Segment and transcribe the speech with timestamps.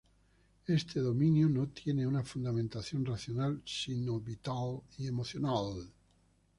[0.65, 5.93] Este dominio no tiene una fundamentación racional sino vital y emocional.